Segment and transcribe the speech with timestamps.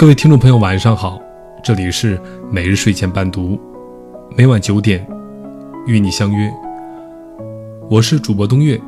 [0.00, 1.20] 各位听众朋友，晚上好，
[1.62, 2.18] 这里是
[2.50, 3.60] 每日睡前伴读，
[4.34, 5.06] 每晚九点
[5.86, 6.50] 与你相约。
[7.90, 8.80] 我是主播东月，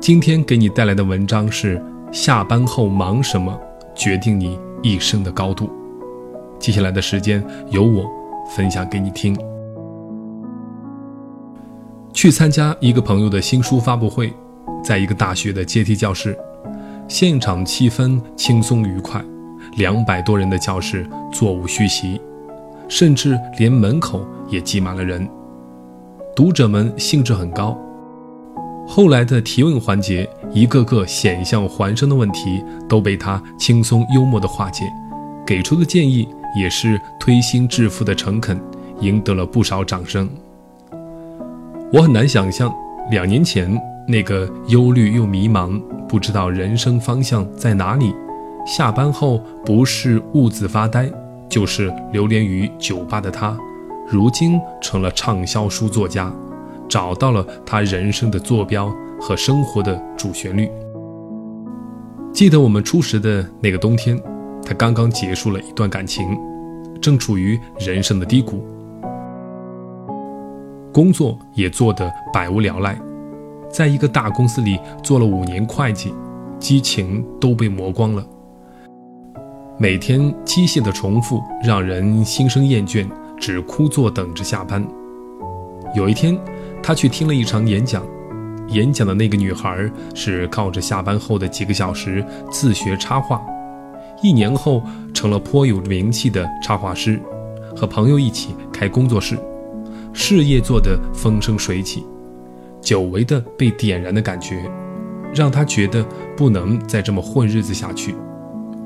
[0.00, 1.78] 今天给你带来的文章是：
[2.10, 3.54] 下班后忙什么，
[3.94, 5.68] 决定你一生的高度。
[6.58, 8.06] 接下来的时间由我
[8.56, 9.38] 分享给你听。
[12.14, 14.32] 去参加一个朋友的新书发布会，
[14.82, 16.34] 在一个大学的阶梯教室，
[17.08, 19.22] 现场气氛轻松愉快。
[19.76, 22.18] 两百多人的教室座无虚席，
[22.88, 25.28] 甚至连门口也挤满了人。
[26.34, 27.76] 读者们兴致很高。
[28.88, 34.84] 后来的提问环节，一个个险象环生的问题都被他轻松幽默的化解，
[35.46, 38.58] 给出的建议也是推心置腹的诚恳，
[39.00, 40.26] 赢得了不少掌声。
[41.92, 42.74] 我很难想象，
[43.10, 48.14] 两年前那个忧虑又迷茫、不知道人生方向在哪里。
[48.66, 51.08] 下班后不是兀自发呆，
[51.48, 53.56] 就是流连于酒吧的他，
[54.08, 56.32] 如今成了畅销书作家，
[56.88, 60.68] 找到了他人生的坐标和生活的主旋律。
[62.32, 64.20] 记得我们初识的那个冬天，
[64.64, 66.36] 他刚刚结束了一段感情，
[67.00, 68.66] 正处于人生的低谷，
[70.92, 73.00] 工作也做得百无聊赖，
[73.70, 76.12] 在一个大公司里做了五年会计，
[76.58, 78.26] 激情都被磨光了。
[79.78, 83.06] 每天机械的重复让人心生厌倦，
[83.38, 84.82] 只枯坐等着下班。
[85.94, 86.38] 有一天，
[86.82, 88.02] 他去听了一场演讲，
[88.68, 93.44] 演讲的那个女孩是靠着下班后的几个小时自学插画，
[94.22, 97.20] 一年后成了颇有名气的插画师，
[97.76, 99.38] 和朋友一起开工作室，
[100.14, 102.02] 事业做得风生水起，
[102.80, 104.64] 久违的被点燃的感觉，
[105.34, 106.02] 让他觉得
[106.34, 108.14] 不能再这么混日子下去。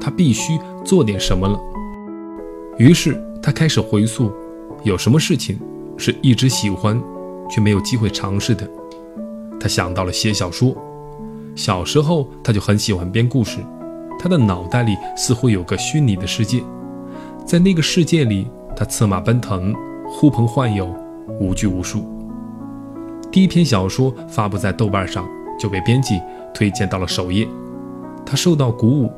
[0.00, 1.58] 他必须做点什么了。
[2.78, 4.30] 于是他开始回溯，
[4.82, 5.58] 有什么事情
[5.96, 7.00] 是一直喜欢
[7.48, 8.68] 却没有机会尝试的。
[9.58, 10.76] 他想到了写小说。
[11.56, 13.60] 小时候他就很喜欢编故事，
[14.18, 16.60] 他的脑袋里似乎有个虚拟的世界，
[17.46, 19.72] 在那个世界里，他策马奔腾，
[20.08, 20.92] 呼朋唤友，
[21.40, 22.04] 无拘无束。
[23.30, 25.24] 第一篇小说发布在豆瓣上，
[25.56, 26.20] 就被编辑
[26.52, 27.46] 推荐到了首页。
[28.26, 29.10] 他受到鼓舞。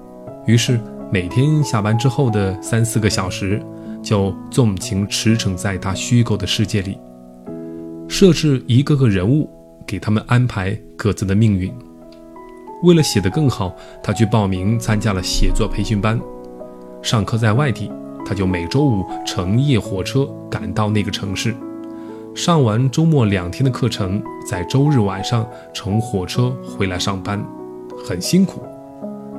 [0.47, 3.63] 于是每天下班之后的三四个小时，
[4.03, 6.99] 就纵情驰骋在他虚构的世界里，
[8.09, 9.49] 设置一个个人物，
[9.87, 11.73] 给他们安排各自的命运。
[12.83, 13.73] 为了写得更好，
[14.03, 16.21] 他去报名参加了写作培训班。
[17.03, 17.89] 上课在外地，
[18.25, 21.55] 他就每周五乘夜火车赶到那个城市，
[22.35, 27.41] 上完周末两天的课程，在周日晚上乘火车回来上班，
[28.05, 28.61] 很辛苦。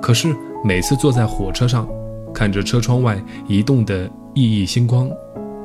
[0.02, 0.34] 可是。
[0.64, 1.88] 每次坐在火车上，
[2.34, 5.10] 看着车窗外移动的熠熠星光，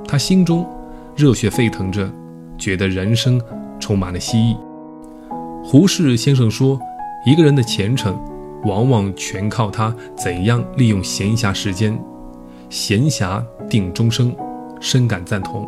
[0.06, 0.66] 他心中
[1.16, 2.10] 热血沸腾着，
[2.58, 3.40] 觉得人生
[3.80, 4.56] 充满了希冀。
[5.64, 6.78] 胡适先生说
[7.26, 8.18] ：“一个人的前程，
[8.64, 11.98] 往往全靠他怎样利用闲暇时间。
[12.68, 14.34] 闲暇定终生。”
[14.82, 15.64] 深感赞同。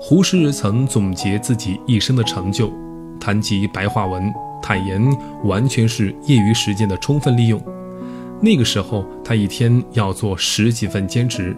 [0.00, 2.72] 胡适曾总结自己一生的成就，
[3.18, 5.02] 谈及白话文，坦言
[5.42, 7.60] 完全是业余时间的充分利用。
[8.42, 11.54] 那个时候，他一天要做十几份兼职，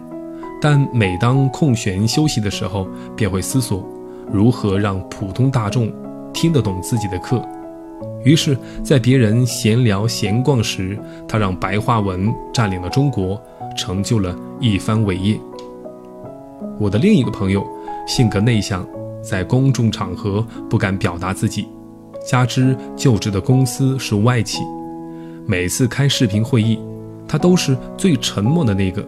[0.61, 2.85] 但每当空闲休息的时候，
[3.15, 3.87] 便会思索
[4.29, 5.89] 如何让普通大众
[6.33, 7.41] 听得懂自己的课。
[8.25, 13.41] 于是，在别人闲聊闲逛时，他让白话文占领了中国，
[13.77, 15.39] 成就了一番伟业。
[16.79, 17.65] 我的另一个朋友
[18.05, 18.85] 性格内向，
[19.21, 21.65] 在公众场合不敢表达自己，
[22.25, 24.59] 加之就职的公司是外企。
[25.45, 26.79] 每次开视频会议，
[27.27, 29.05] 他都是最沉默的那个。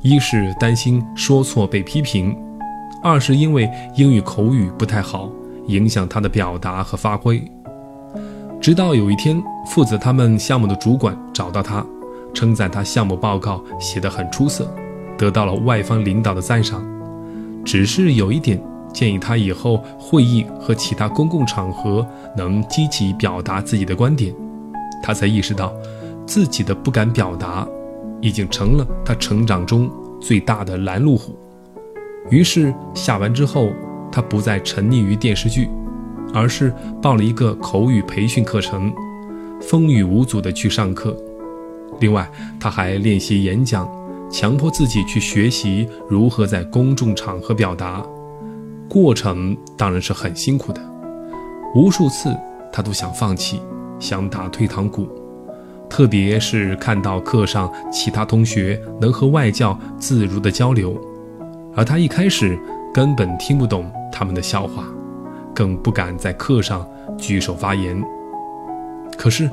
[0.00, 2.34] 一是担心说错被批评，
[3.02, 5.30] 二是因为英语口语不太好，
[5.66, 7.42] 影响他的表达和发挥。
[8.60, 11.84] 直到有一天，负责他们项目的主管找到他，
[12.32, 14.72] 称赞他项目报告写得很出色，
[15.18, 16.82] 得到了外方领导的赞赏。
[17.62, 18.58] 只是有一点，
[18.92, 22.06] 建议他以后会议和其他公共场合
[22.36, 24.32] 能积极表达自己的观点。
[25.02, 25.72] 他才意识到，
[26.26, 27.66] 自己的不敢表达，
[28.20, 29.90] 已经成了他成长中
[30.20, 31.38] 最大的拦路虎。
[32.30, 33.72] 于是下班之后，
[34.10, 35.68] 他不再沉溺于电视剧，
[36.34, 38.92] 而是报了一个口语培训课程，
[39.60, 41.16] 风雨无阻地去上课。
[42.00, 42.28] 另外，
[42.58, 43.88] 他还练习演讲，
[44.30, 48.04] 强迫自己去学习如何在公众场合表达。
[48.88, 50.80] 过程当然是很辛苦的，
[51.74, 52.36] 无数次
[52.72, 53.60] 他都想放弃。
[53.98, 55.08] 想打退堂鼓，
[55.88, 61.00] 特别是看到课上其他同学能和外教自如的交流，
[61.74, 62.58] 而他一开始
[62.92, 64.84] 根本听不懂他们的笑话，
[65.54, 68.02] 更不敢在课上举手发言。
[69.16, 69.48] 可是，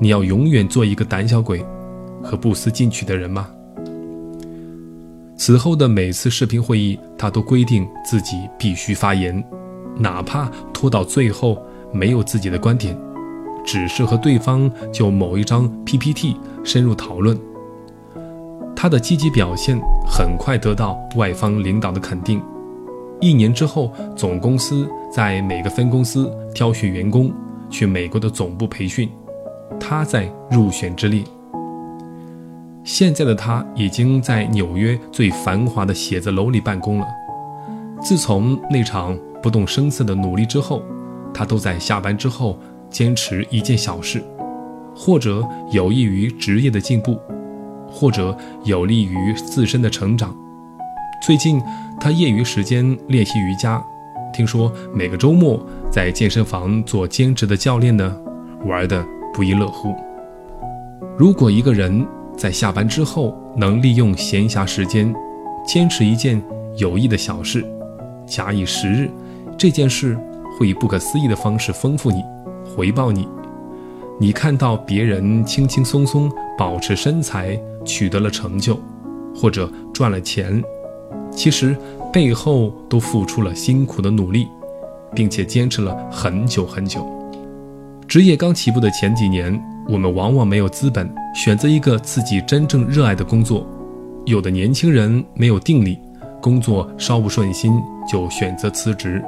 [0.00, 1.64] 你要永远做一个胆小鬼
[2.22, 3.48] 和不思进取的人吗？
[5.36, 9.44] 此后的每次视频会议，他都规定自己必须发言，
[9.96, 11.62] 哪怕拖到最后
[11.92, 12.96] 没有自己的观点。
[13.66, 17.36] 只是和对方就某一张 PPT 深入讨论，
[18.76, 19.76] 他的积极表现
[20.08, 22.40] 很快得到外方领导的肯定。
[23.20, 27.32] 一年之后，总公司在每个分公司挑选员工
[27.68, 29.10] 去美国的总部培训，
[29.80, 31.24] 他在入选之列。
[32.84, 37.06] 现在的他已经在纽约最繁华的写字楼里办公了。
[38.00, 40.82] 自从那场不动声色的努力之后，
[41.34, 42.56] 他都在下班之后。
[42.90, 44.22] 坚持一件小事，
[44.94, 47.18] 或者有益于职业的进步，
[47.88, 50.34] 或者有利于自身的成长。
[51.26, 51.62] 最近，
[51.98, 53.82] 他业余时间练习瑜伽，
[54.32, 55.58] 听说每个周末
[55.90, 58.16] 在健身房做兼职的教练呢，
[58.64, 59.94] 玩得不亦乐乎。
[61.16, 62.06] 如果一个人
[62.36, 65.12] 在下班之后能利用闲暇时间，
[65.66, 66.40] 坚持一件
[66.76, 67.64] 有益的小事，
[68.26, 69.10] 假以时日，
[69.58, 70.16] 这件事
[70.58, 72.22] 会以不可思议的方式丰富你。
[72.76, 73.26] 回报你，
[74.20, 78.78] 你看到别人轻轻松松保持身材，取得了成就，
[79.34, 80.62] 或者赚了钱，
[81.30, 81.74] 其实
[82.12, 84.46] 背后都付出了辛苦的努力，
[85.14, 87.02] 并且坚持了很久很久。
[88.06, 89.58] 职业刚起步的前几年，
[89.88, 93.66] 我们往往没有资本选择一个自己真正热爱的工作。
[94.26, 95.96] 有的年轻人没有定力，
[96.42, 97.72] 工作稍不顺心
[98.06, 99.24] 就选择辞职，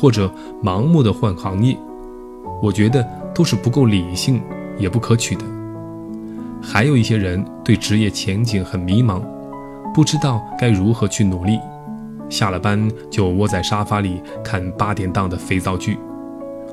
[0.00, 0.30] 或者
[0.62, 1.76] 盲目的换行业。
[2.64, 4.40] 我觉得都是不够理性，
[4.78, 5.44] 也不可取的。
[6.62, 9.20] 还有一些人对职业前景很迷茫，
[9.92, 11.60] 不知道该如何去努力，
[12.30, 15.98] 下了班就窝在沙发里看八点档的肥皂剧，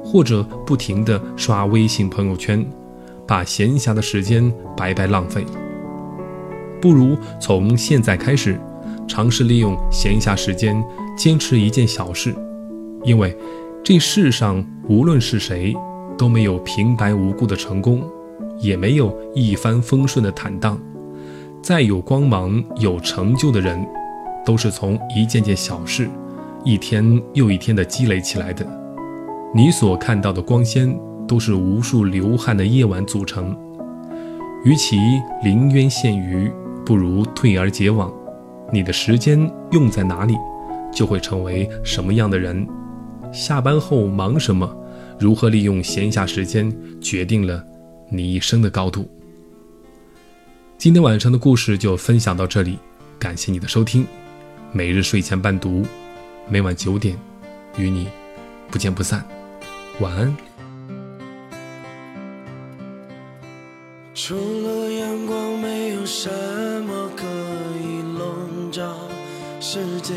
[0.02, 2.66] 或者不停地刷微信朋友圈，
[3.28, 5.46] 把闲暇的时间白白浪费。
[6.80, 8.58] 不如从现在开始，
[9.10, 10.82] 尝试利用闲暇时间
[11.18, 12.34] 坚持一件小事，
[13.04, 13.38] 因为。
[13.84, 15.76] 这世上无论是谁，
[16.16, 18.04] 都没有平白无故的成功，
[18.60, 20.80] 也没有一帆风顺的坦荡。
[21.64, 23.84] 再有光芒、有成就的人，
[24.46, 26.08] 都是从一件件小事，
[26.64, 28.64] 一天又一天的积累起来的。
[29.54, 30.96] 你所看到的光鲜，
[31.28, 33.58] 都是无数流汗的夜晚组成。
[34.64, 34.96] 与其
[35.44, 36.52] 临渊羡鱼，
[36.86, 38.14] 不如退而结网。
[38.72, 40.36] 你的时间用在哪里，
[40.94, 42.68] 就会成为什么样的人。
[43.32, 44.78] 下班后忙什么？
[45.18, 47.64] 如何利用闲暇时间，决定了
[48.10, 49.10] 你一生的高度。
[50.78, 52.78] 今天晚上的故事就分享到这里，
[53.18, 54.06] 感谢你的收听。
[54.74, 55.84] 每日睡前伴读，
[56.50, 57.18] 每晚九点，
[57.78, 58.08] 与你
[58.70, 59.26] 不见不散。
[60.00, 60.36] 晚安。
[64.14, 66.30] 除了阳光，没有什
[66.84, 67.26] 么可
[67.80, 68.94] 以笼罩
[69.62, 70.14] 世界。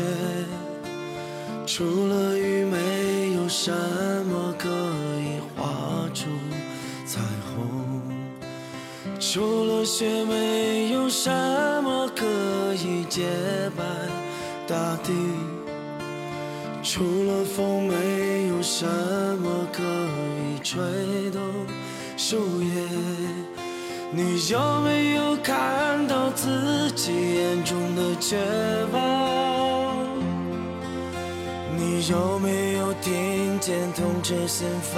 [1.67, 2.34] 除了，
[3.65, 6.25] 什么可以画出
[7.03, 7.19] 彩
[7.49, 7.99] 虹；
[9.19, 11.31] 除了雪，没有什
[11.81, 12.27] 么可
[12.75, 13.23] 以洁
[13.75, 13.83] 白
[14.67, 15.11] 大地；
[16.83, 18.85] 除了风，没有什
[19.39, 21.41] 么可以吹动
[22.17, 22.83] 树叶。
[24.11, 28.37] 你有没有看到自己眼中的绝
[28.93, 29.34] 望？
[31.87, 34.95] 你有没有听见痛彻心扉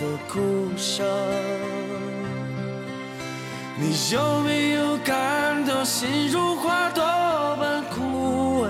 [0.00, 0.40] 的哭
[0.78, 1.06] 声？
[3.78, 7.04] 你有没有感到心如花朵
[7.60, 8.68] 般枯萎？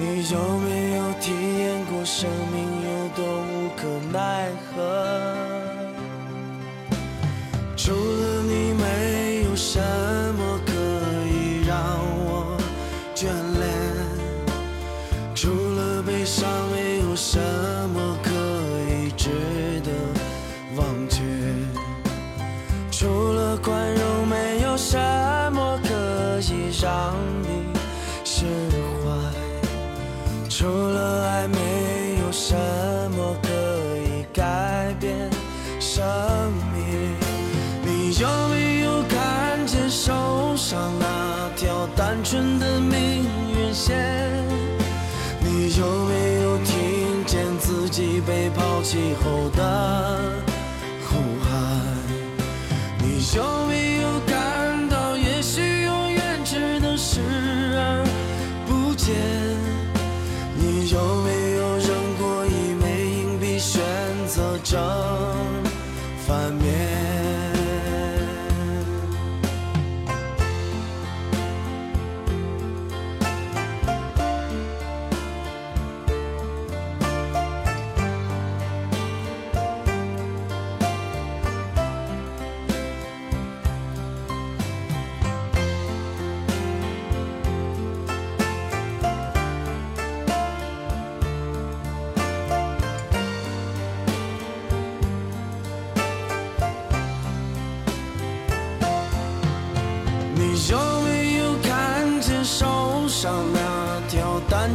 [0.00, 2.56] 你有没有体验过生命
[2.88, 4.74] 有多无可奈何？
[7.76, 8.27] 除了
[31.52, 32.54] 没有什
[33.16, 33.48] 么可
[33.96, 35.30] 以改变
[35.80, 36.04] 生
[36.72, 37.14] 命。
[37.82, 43.24] 你有没有看见手上那条单纯的命
[43.56, 43.96] 运线？
[45.40, 50.27] 你有没有听见自己被抛弃后的？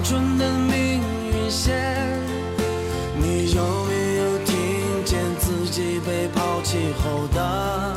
[0.03, 1.00] 春的命
[1.31, 1.74] 运线，
[3.15, 7.93] 你有没有听见自己被抛弃后的？